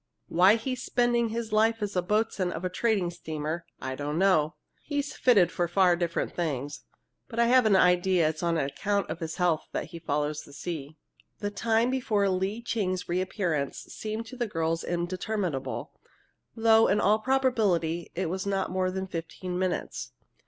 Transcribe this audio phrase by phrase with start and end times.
[0.29, 4.55] Why he's spending his life as boatswain of a trading steamer I don't know.
[4.81, 6.85] He's fitted for far different things.
[7.27, 10.53] But I have an idea it's on account of his health that he follows the
[10.53, 10.97] sea."
[11.37, 15.91] The time before Lee Ching's reappearance seemed to the girls interminable,
[16.55, 20.13] though, in all probability, it was not more than fifteen minutes.